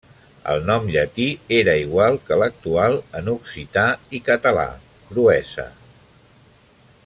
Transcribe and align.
El 0.51 0.63
nom 0.69 0.87
llatí 0.93 1.27
era 1.57 1.75
igual 1.81 2.17
que 2.29 2.39
l'actual 2.43 2.97
en 3.21 3.29
occità 3.35 3.85
i 4.21 4.23
català 4.31 4.67
Cruesa. 5.11 5.71